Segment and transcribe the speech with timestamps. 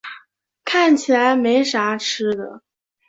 [0.65, 2.63] 看起来没啥吃的